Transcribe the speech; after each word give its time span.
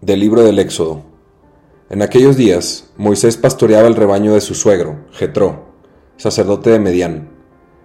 Del 0.00 0.20
libro 0.20 0.44
del 0.44 0.60
Éxodo. 0.60 1.02
En 1.90 2.02
aquellos 2.02 2.36
días, 2.36 2.88
Moisés 2.96 3.36
pastoreaba 3.36 3.88
el 3.88 3.96
rebaño 3.96 4.32
de 4.32 4.40
su 4.40 4.54
suegro, 4.54 5.00
Jetro, 5.10 5.72
sacerdote 6.16 6.70
de 6.70 6.78
Medián. 6.78 7.30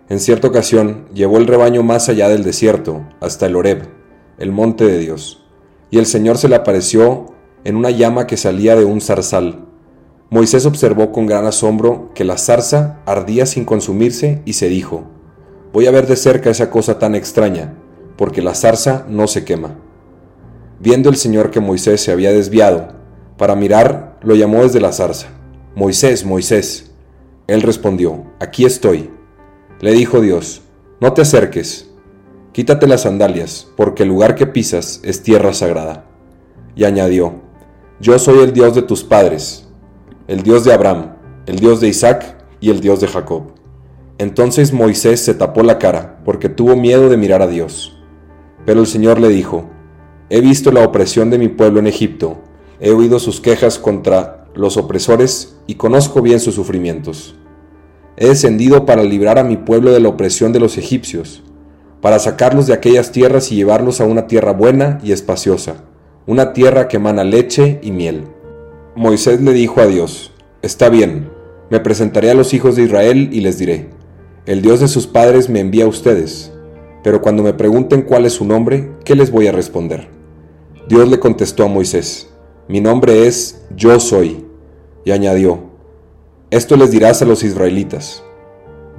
En 0.09 0.19
cierta 0.19 0.47
ocasión, 0.47 1.07
llevó 1.11 1.39
el 1.39 1.47
rebaño 1.47 1.81
más 1.81 2.09
allá 2.09 2.29
del 2.29 2.43
desierto, 2.43 3.01
hasta 3.19 3.47
el 3.47 3.55
Horeb, 3.55 3.89
el 4.37 4.51
monte 4.51 4.85
de 4.85 4.99
Dios, 4.99 5.43
y 5.89 5.97
el 5.97 6.05
Señor 6.05 6.37
se 6.37 6.49
le 6.49 6.55
apareció 6.55 7.33
en 7.63 7.77
una 7.77 7.89
llama 7.89 8.27
que 8.27 8.37
salía 8.37 8.75
de 8.75 8.85
un 8.85 9.01
zarzal. 9.01 9.65
Moisés 10.29 10.67
observó 10.67 11.11
con 11.11 11.25
gran 11.25 11.47
asombro 11.47 12.11
que 12.13 12.25
la 12.25 12.37
zarza 12.37 12.99
ardía 13.07 13.47
sin 13.47 13.65
consumirse 13.65 14.43
y 14.45 14.53
se 14.53 14.69
dijo, 14.69 15.05
Voy 15.73 15.87
a 15.87 15.91
ver 15.91 16.05
de 16.05 16.15
cerca 16.15 16.51
esa 16.51 16.69
cosa 16.69 16.99
tan 16.99 17.15
extraña, 17.15 17.73
porque 18.17 18.43
la 18.43 18.53
zarza 18.53 19.03
no 19.09 19.25
se 19.25 19.45
quema. 19.45 19.82
Viendo 20.83 21.09
el 21.09 21.15
Señor 21.15 21.49
que 21.49 21.61
Moisés 21.61 22.01
se 22.01 22.11
había 22.11 22.33
desviado, 22.33 22.89
para 23.37 23.55
mirar, 23.55 24.19
lo 24.21 24.35
llamó 24.35 24.63
desde 24.63 24.81
la 24.81 24.91
zarza. 24.91 25.29
Moisés, 25.75 26.25
Moisés. 26.25 26.91
Él 27.47 27.61
respondió, 27.61 28.25
Aquí 28.41 28.65
estoy. 28.65 29.09
Le 29.79 29.93
dijo 29.93 30.19
Dios, 30.19 30.61
No 30.99 31.13
te 31.13 31.21
acerques, 31.21 31.89
quítate 32.51 32.85
las 32.85 33.03
sandalias, 33.03 33.71
porque 33.77 34.03
el 34.03 34.09
lugar 34.09 34.35
que 34.35 34.45
pisas 34.45 34.99
es 35.05 35.23
tierra 35.23 35.53
sagrada. 35.53 36.03
Y 36.75 36.83
añadió, 36.83 37.35
Yo 38.01 38.19
soy 38.19 38.39
el 38.39 38.51
Dios 38.51 38.75
de 38.75 38.81
tus 38.81 39.05
padres, 39.05 39.69
el 40.27 40.43
Dios 40.43 40.65
de 40.65 40.73
Abraham, 40.73 41.15
el 41.45 41.59
Dios 41.59 41.79
de 41.79 41.87
Isaac 41.87 42.35
y 42.59 42.71
el 42.71 42.81
Dios 42.81 42.99
de 42.99 43.07
Jacob. 43.07 43.53
Entonces 44.17 44.73
Moisés 44.73 45.21
se 45.21 45.33
tapó 45.33 45.63
la 45.63 45.79
cara, 45.79 46.19
porque 46.25 46.49
tuvo 46.49 46.75
miedo 46.75 47.07
de 47.07 47.15
mirar 47.15 47.41
a 47.41 47.47
Dios. 47.47 47.97
Pero 48.65 48.81
el 48.81 48.87
Señor 48.87 49.21
le 49.21 49.29
dijo, 49.29 49.69
He 50.35 50.41
visto 50.41 50.71
la 50.71 50.83
opresión 50.83 51.29
de 51.29 51.37
mi 51.37 51.47
pueblo 51.47 51.77
en 51.77 51.85
Egipto, 51.85 52.39
he 52.79 52.89
oído 52.89 53.19
sus 53.19 53.39
quejas 53.39 53.77
contra 53.77 54.47
los 54.55 54.77
opresores 54.77 55.57
y 55.67 55.75
conozco 55.75 56.23
bien 56.23 56.39
sus 56.39 56.55
sufrimientos. 56.55 57.35
He 58.17 58.29
descendido 58.29 58.83
para 58.87 59.03
librar 59.03 59.37
a 59.37 59.43
mi 59.43 59.57
pueblo 59.57 59.91
de 59.91 59.99
la 59.99 60.09
opresión 60.09 60.51
de 60.51 60.59
los 60.59 60.79
egipcios, 60.79 61.43
para 62.01 62.17
sacarlos 62.17 62.65
de 62.65 62.73
aquellas 62.73 63.11
tierras 63.11 63.51
y 63.51 63.57
llevarlos 63.57 64.01
a 64.01 64.05
una 64.05 64.25
tierra 64.25 64.53
buena 64.53 64.97
y 65.03 65.11
espaciosa, 65.11 65.83
una 66.25 66.51
tierra 66.51 66.87
que 66.87 66.97
emana 66.97 67.23
leche 67.23 67.79
y 67.83 67.91
miel. 67.91 68.23
Moisés 68.95 69.39
le 69.39 69.53
dijo 69.53 69.81
a 69.81 69.85
Dios, 69.85 70.31
Está 70.63 70.89
bien, 70.89 71.29
me 71.69 71.79
presentaré 71.79 72.31
a 72.31 72.33
los 72.33 72.55
hijos 72.55 72.75
de 72.75 72.81
Israel 72.81 73.29
y 73.31 73.41
les 73.41 73.59
diré, 73.59 73.91
El 74.47 74.63
Dios 74.63 74.79
de 74.79 74.87
sus 74.87 75.05
padres 75.05 75.47
me 75.47 75.59
envía 75.59 75.85
a 75.85 75.89
ustedes, 75.89 76.51
pero 77.03 77.21
cuando 77.21 77.43
me 77.43 77.53
pregunten 77.53 78.01
cuál 78.01 78.25
es 78.25 78.33
su 78.33 78.45
nombre, 78.45 78.89
¿qué 79.05 79.13
les 79.15 79.29
voy 79.29 79.45
a 79.45 79.51
responder? 79.51 80.22
Dios 80.87 81.07
le 81.09 81.17
contestó 81.17 81.63
a 81.63 81.67
Moisés, 81.69 82.27
Mi 82.67 82.81
nombre 82.81 83.25
es 83.25 83.63
Yo 83.73 84.01
soy. 84.01 84.45
Y 85.05 85.11
añadió, 85.11 85.59
Esto 86.51 86.75
les 86.75 86.91
dirás 86.91 87.21
a 87.21 87.25
los 87.25 87.43
israelitas, 87.43 88.21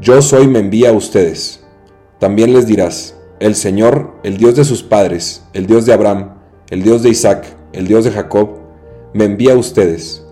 Yo 0.00 0.22
soy 0.22 0.48
me 0.48 0.60
envía 0.60 0.90
a 0.90 0.92
ustedes. 0.92 1.62
También 2.18 2.54
les 2.54 2.66
dirás, 2.66 3.16
El 3.38 3.54
Señor, 3.54 4.14
el 4.22 4.38
Dios 4.38 4.56
de 4.56 4.64
sus 4.64 4.82
padres, 4.82 5.44
el 5.52 5.66
Dios 5.66 5.84
de 5.84 5.92
Abraham, 5.92 6.36
el 6.70 6.82
Dios 6.82 7.02
de 7.02 7.10
Isaac, 7.10 7.44
el 7.74 7.86
Dios 7.86 8.04
de 8.04 8.12
Jacob, 8.12 8.60
me 9.12 9.24
envía 9.24 9.52
a 9.52 9.58
ustedes. 9.58 10.24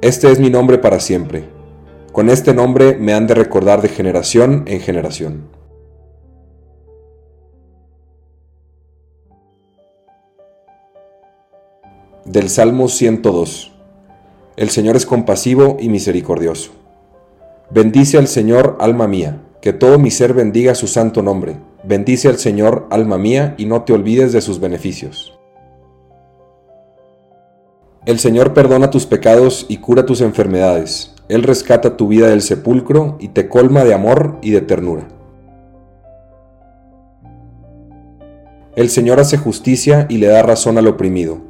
Este 0.00 0.32
es 0.32 0.40
mi 0.40 0.50
nombre 0.50 0.78
para 0.78 0.98
siempre. 0.98 1.48
Con 2.10 2.28
este 2.28 2.54
nombre 2.54 2.96
me 2.96 3.14
han 3.14 3.28
de 3.28 3.34
recordar 3.34 3.82
de 3.82 3.88
generación 3.88 4.64
en 4.66 4.80
generación. 4.80 5.57
Del 12.28 12.50
Salmo 12.50 12.88
102. 12.88 13.72
El 14.58 14.68
Señor 14.68 14.96
es 14.96 15.06
compasivo 15.06 15.78
y 15.80 15.88
misericordioso. 15.88 16.72
Bendice 17.70 18.18
al 18.18 18.28
Señor, 18.28 18.76
alma 18.80 19.08
mía, 19.08 19.40
que 19.62 19.72
todo 19.72 19.98
mi 19.98 20.10
ser 20.10 20.34
bendiga 20.34 20.74
su 20.74 20.88
santo 20.88 21.22
nombre. 21.22 21.56
Bendice 21.84 22.28
al 22.28 22.36
Señor, 22.36 22.86
alma 22.90 23.16
mía, 23.16 23.54
y 23.56 23.64
no 23.64 23.84
te 23.84 23.94
olvides 23.94 24.34
de 24.34 24.42
sus 24.42 24.60
beneficios. 24.60 25.38
El 28.04 28.18
Señor 28.18 28.52
perdona 28.52 28.90
tus 28.90 29.06
pecados 29.06 29.64
y 29.70 29.78
cura 29.78 30.04
tus 30.04 30.20
enfermedades. 30.20 31.14
Él 31.30 31.42
rescata 31.42 31.96
tu 31.96 32.08
vida 32.08 32.28
del 32.28 32.42
sepulcro 32.42 33.16
y 33.20 33.28
te 33.28 33.48
colma 33.48 33.84
de 33.84 33.94
amor 33.94 34.36
y 34.42 34.50
de 34.50 34.60
ternura. 34.60 35.08
El 38.76 38.90
Señor 38.90 39.18
hace 39.18 39.38
justicia 39.38 40.04
y 40.10 40.18
le 40.18 40.26
da 40.26 40.42
razón 40.42 40.76
al 40.76 40.88
oprimido 40.88 41.47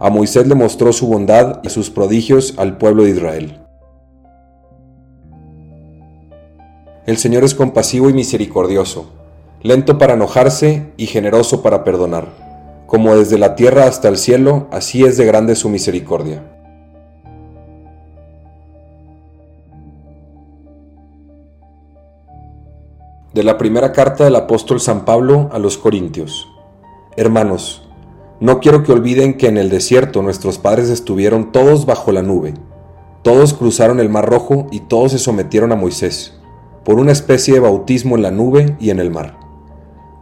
a 0.00 0.08
Moisés 0.08 0.46
le 0.46 0.54
mostró 0.54 0.94
su 0.94 1.06
bondad 1.06 1.60
y 1.62 1.68
sus 1.68 1.90
prodigios 1.90 2.54
al 2.56 2.78
pueblo 2.78 3.04
de 3.04 3.10
Israel. 3.10 3.60
El 7.06 7.18
Señor 7.18 7.44
es 7.44 7.54
compasivo 7.54 8.08
y 8.08 8.14
misericordioso, 8.14 9.10
lento 9.62 9.98
para 9.98 10.14
enojarse 10.14 10.90
y 10.96 11.06
generoso 11.06 11.62
para 11.62 11.84
perdonar. 11.84 12.28
Como 12.86 13.14
desde 13.14 13.36
la 13.36 13.54
tierra 13.54 13.84
hasta 13.84 14.08
el 14.08 14.16
cielo, 14.16 14.68
así 14.70 15.04
es 15.04 15.18
de 15.18 15.26
grande 15.26 15.54
su 15.54 15.68
misericordia. 15.68 16.42
De 23.34 23.44
la 23.44 23.58
primera 23.58 23.92
carta 23.92 24.24
del 24.24 24.34
apóstol 24.34 24.80
San 24.80 25.04
Pablo 25.04 25.50
a 25.52 25.58
los 25.58 25.76
Corintios. 25.76 26.48
Hermanos, 27.16 27.89
no 28.40 28.60
quiero 28.60 28.82
que 28.82 28.92
olviden 28.92 29.34
que 29.34 29.48
en 29.48 29.58
el 29.58 29.68
desierto 29.68 30.22
nuestros 30.22 30.58
padres 30.58 30.88
estuvieron 30.88 31.52
todos 31.52 31.84
bajo 31.84 32.10
la 32.10 32.22
nube. 32.22 32.54
Todos 33.22 33.52
cruzaron 33.52 34.00
el 34.00 34.08
mar 34.08 34.30
rojo 34.30 34.66
y 34.70 34.80
todos 34.80 35.12
se 35.12 35.18
sometieron 35.18 35.72
a 35.72 35.76
Moisés, 35.76 36.40
por 36.82 36.98
una 36.98 37.12
especie 37.12 37.52
de 37.52 37.60
bautismo 37.60 38.16
en 38.16 38.22
la 38.22 38.30
nube 38.30 38.76
y 38.80 38.88
en 38.88 38.98
el 38.98 39.10
mar. 39.10 39.38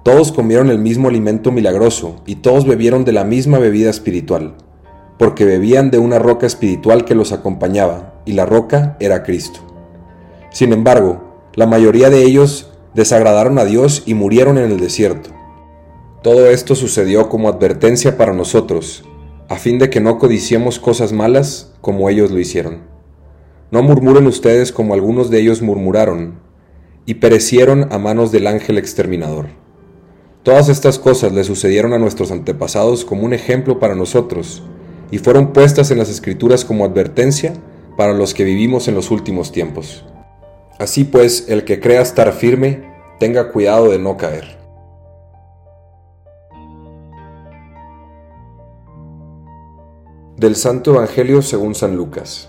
Todos 0.03 0.33
comieron 0.33 0.69
el 0.69 0.81
mismo 0.81 1.09
alimento 1.09 1.53
milagroso 1.53 2.17
y 2.27 2.37
todos 2.37 2.67
bebieron 2.67 3.05
de 3.05 3.13
la 3.13 3.23
misma 3.23 3.59
bebida 3.59 3.89
espiritual, 3.89 4.57
porque 5.17 5.45
bebían 5.45 5.93
de 5.93 5.99
una 5.99 6.19
roca 6.19 6.47
espiritual 6.47 7.05
que 7.05 7.15
los 7.15 7.31
acompañaba, 7.31 8.15
y 8.25 8.33
la 8.33 8.47
roca 8.47 8.97
era 8.99 9.23
Cristo. 9.23 9.61
Sin 10.51 10.73
embargo, 10.73 11.23
la 11.55 11.67
mayoría 11.67 12.11
de 12.11 12.25
ellos 12.25 12.73
desagradaron 12.95 13.61
a 13.61 13.65
Dios 13.65 14.03
y 14.07 14.15
murieron 14.15 14.59
en 14.59 14.73
el 14.73 14.81
desierto. 14.81 15.38
Todo 16.23 16.49
esto 16.49 16.75
sucedió 16.75 17.29
como 17.29 17.49
advertencia 17.49 18.17
para 18.17 18.33
nosotros, 18.33 19.05
a 19.49 19.55
fin 19.55 19.79
de 19.79 19.89
que 19.89 20.01
no 20.01 20.19
codiciemos 20.19 20.81
cosas 20.81 21.13
malas 21.13 21.73
como 21.81 22.11
ellos 22.11 22.33
lo 22.33 22.41
hicieron. 22.41 22.83
No 23.71 23.85
murmuren 23.85 24.27
ustedes 24.27 24.73
como 24.73 24.95
algunos 24.95 25.31
de 25.31 25.41
ellos 25.41 25.63
murmuraron, 25.63 26.41
y 27.07 27.15
perecieron 27.15 27.87
a 27.93 27.99
manos 27.99 28.33
del 28.33 28.49
ángel 28.49 28.79
exterminador. 28.79 29.47
Todas 30.43 30.69
estas 30.69 30.99
cosas 30.99 31.33
le 31.33 31.45
sucedieron 31.45 31.93
a 31.93 31.99
nuestros 31.99 32.33
antepasados 32.33 33.05
como 33.05 33.23
un 33.23 33.33
ejemplo 33.33 33.79
para 33.79 33.95
nosotros, 33.95 34.65
y 35.13 35.19
fueron 35.19 35.53
puestas 35.53 35.93
en 35.93 35.99
las 35.99 36.09
escrituras 36.09 36.65
como 36.65 36.85
advertencia 36.85 37.53
para 37.97 38.13
los 38.13 38.35
que 38.35 38.43
vivimos 38.43 38.89
en 38.89 38.97
los 38.97 39.13
últimos 39.13 39.53
tiempos. 39.53 40.05
Así 40.81 41.05
pues, 41.05 41.49
el 41.49 41.65
que 41.65 41.79
crea 41.79 42.03
estar 42.03 42.33
firme, 42.33 42.83
tenga 43.21 43.53
cuidado 43.53 43.89
de 43.89 44.01
no 44.01 44.17
caer. 44.17 44.58
Del 50.39 50.55
Santo 50.55 50.93
Evangelio 50.93 51.43
según 51.43 51.75
San 51.75 51.97
Lucas. 51.97 52.49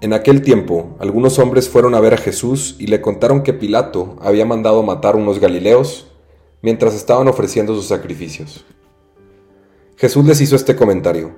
En 0.00 0.14
aquel 0.14 0.40
tiempo, 0.40 0.96
algunos 0.98 1.38
hombres 1.38 1.68
fueron 1.68 1.94
a 1.94 2.00
ver 2.00 2.14
a 2.14 2.16
Jesús 2.16 2.76
y 2.78 2.86
le 2.86 3.02
contaron 3.02 3.42
que 3.42 3.52
Pilato 3.52 4.16
había 4.22 4.46
mandado 4.46 4.82
matar 4.82 5.16
unos 5.16 5.38
galileos 5.38 6.10
mientras 6.62 6.94
estaban 6.94 7.28
ofreciendo 7.28 7.74
sus 7.74 7.88
sacrificios. 7.88 8.64
Jesús 9.98 10.24
les 10.24 10.40
hizo 10.40 10.56
este 10.56 10.76
comentario. 10.76 11.34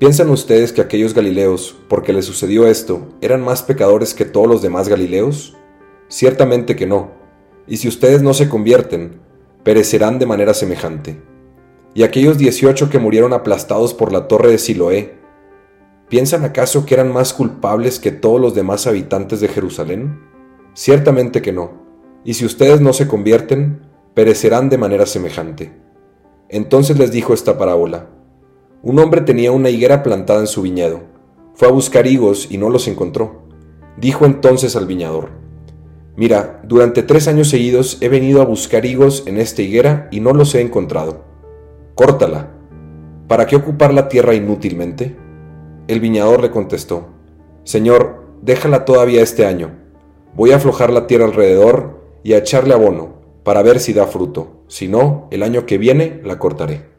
¿Piensan 0.00 0.28
ustedes 0.30 0.72
que 0.72 0.80
aquellos 0.80 1.14
galileos, 1.14 1.76
porque 1.88 2.12
les 2.12 2.24
sucedió 2.24 2.66
esto, 2.66 3.06
eran 3.20 3.40
más 3.40 3.62
pecadores 3.62 4.14
que 4.14 4.24
todos 4.24 4.48
los 4.48 4.60
demás 4.60 4.88
galileos? 4.88 5.56
Ciertamente 6.08 6.74
que 6.74 6.88
no. 6.88 7.12
Y 7.68 7.76
si 7.76 7.86
ustedes 7.86 8.22
no 8.22 8.34
se 8.34 8.48
convierten, 8.48 9.20
perecerán 9.62 10.18
de 10.18 10.26
manera 10.26 10.52
semejante. 10.52 11.22
Y 11.94 12.02
aquellos 12.02 12.38
dieciocho 12.38 12.90
que 12.90 12.98
murieron 12.98 13.32
aplastados 13.32 13.94
por 13.94 14.12
la 14.12 14.26
torre 14.26 14.50
de 14.50 14.58
Siloé, 14.58 15.17
¿Piensan 16.08 16.44
acaso 16.44 16.86
que 16.86 16.94
eran 16.94 17.12
más 17.12 17.34
culpables 17.34 17.98
que 17.98 18.10
todos 18.10 18.40
los 18.40 18.54
demás 18.54 18.86
habitantes 18.86 19.40
de 19.40 19.48
Jerusalén? 19.48 20.20
Ciertamente 20.74 21.42
que 21.42 21.52
no, 21.52 21.72
y 22.24 22.34
si 22.34 22.46
ustedes 22.46 22.80
no 22.80 22.92
se 22.92 23.06
convierten, 23.06 23.82
perecerán 24.14 24.68
de 24.70 24.78
manera 24.78 25.06
semejante. 25.06 25.72
Entonces 26.48 26.98
les 26.98 27.12
dijo 27.12 27.34
esta 27.34 27.58
parábola. 27.58 28.08
Un 28.82 28.98
hombre 28.98 29.20
tenía 29.20 29.52
una 29.52 29.70
higuera 29.70 30.02
plantada 30.02 30.40
en 30.40 30.46
su 30.46 30.62
viñedo. 30.62 31.02
Fue 31.54 31.68
a 31.68 31.72
buscar 31.72 32.06
higos 32.06 32.46
y 32.50 32.58
no 32.58 32.70
los 32.70 32.88
encontró. 32.88 33.42
Dijo 33.96 34.24
entonces 34.24 34.76
al 34.76 34.86
viñador, 34.86 35.30
Mira, 36.16 36.62
durante 36.64 37.02
tres 37.02 37.28
años 37.28 37.48
seguidos 37.48 37.98
he 38.00 38.08
venido 38.08 38.42
a 38.42 38.44
buscar 38.44 38.86
higos 38.86 39.24
en 39.26 39.38
esta 39.38 39.62
higuera 39.62 40.08
y 40.10 40.20
no 40.20 40.32
los 40.32 40.54
he 40.54 40.60
encontrado. 40.60 41.24
Córtala 41.94 42.54
¿para 43.28 43.46
qué 43.46 43.56
ocupar 43.56 43.92
la 43.92 44.08
tierra 44.08 44.34
inútilmente? 44.34 45.14
El 45.88 46.00
viñador 46.00 46.42
le 46.42 46.50
contestó, 46.50 47.08
Señor, 47.64 48.26
déjala 48.42 48.84
todavía 48.84 49.22
este 49.22 49.46
año. 49.46 49.70
Voy 50.34 50.52
a 50.52 50.56
aflojar 50.56 50.92
la 50.92 51.06
tierra 51.06 51.24
alrededor 51.24 52.04
y 52.22 52.34
a 52.34 52.38
echarle 52.38 52.74
abono, 52.74 53.22
para 53.42 53.62
ver 53.62 53.80
si 53.80 53.94
da 53.94 54.06
fruto. 54.06 54.64
Si 54.68 54.86
no, 54.86 55.28
el 55.30 55.42
año 55.42 55.64
que 55.64 55.78
viene 55.78 56.20
la 56.24 56.38
cortaré. 56.38 56.97